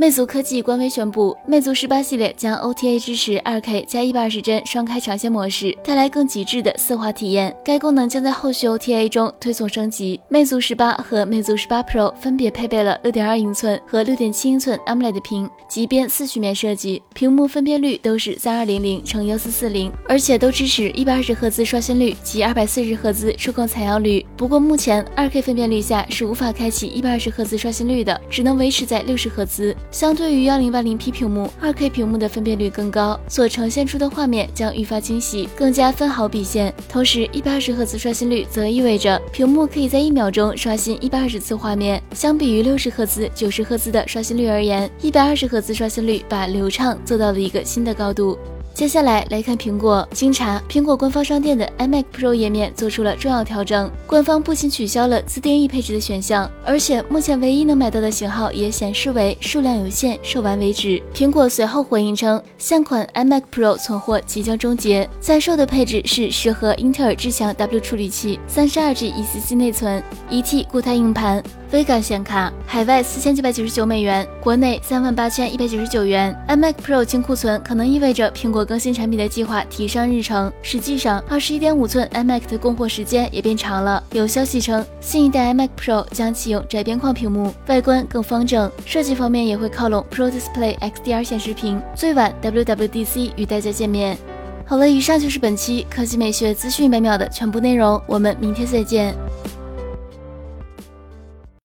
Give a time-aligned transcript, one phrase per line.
[0.00, 7.54] 魅族科技官微宣布，魅族十八系列将 OTA 支持 2K 加一百二十帧双开长线模式，带来更极致的色滑体验。
[7.62, 10.18] 该功能将在后续 OTA 中推送升级。
[10.30, 24.24] 魅族十八和魅族十八 Pro 分别配备了六点二英寸和六点七英寸 AMOLED 屏，极边四曲面设计，屏幕分辨率都是三二零零乘幺四四零，而且都支持一百二十赫兹刷新率及二百四十赫兹触控采样率。
[24.34, 29.76] 不过目前 2K 分辨率下是无法开启一百二十赫兹刷新率的，只能维持在六十赫兹。
[29.90, 36.72] 相对于幺零八零 P 屏幕，二 K 屏幕的分辨率更高，所呈现出的画面将愈发清晰，更加分毫毕现。
[36.88, 42.00] 同时，一百二十赫兹刷新率则意味着屏幕可以在一秒钟刷新一百二十次画面。
[42.14, 48.38] 相比于六十赫兹、九十赫兹的刷新率而言，一百二十赫兹刷新率把流畅做到了一个新的高度。
[48.80, 50.08] 接下来来看苹果。
[50.10, 60.98] 经查，苹果官方商店的 iMac Pro 页面做出了重要调整，官方不仅取消了自定义配置的选项，而且目前唯一能买到的型号也显示为数量有限，售完为止。
[61.14, 71.44] 苹果随后回应称，现款 iMac Pro 存货即将终结，在售的配置是适合英特尔至强 W 处理器、三十二 G ECC 内存、一 T 固态硬盘。
[71.72, 76.36] Vega 显卡，海外四千九百九十九美元，国内三万八千一百九十九元。
[76.48, 80.52] iMac Pro 清库存可能意味着苹果更新产品的计划提上日程。
[80.62, 84.02] 实际上，二十一点五寸 iMac 的供货时间也变长了。
[84.10, 91.80] 有消息称，新一代 iMac Pro 将启用窄边框屏幕，外观更方正，设计方面也会靠拢 Pro Display XDR 显示屏。
[91.94, 94.18] 最晚 WWDC 与大家见面。
[94.66, 99.14] 好了，以上就是本期科技美学资讯百秒的全部内容，我们明天再见。